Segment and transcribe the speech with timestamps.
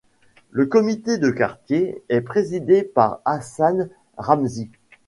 [0.49, 4.71] Le comité de quartier est présidé par Hassan Ramzi.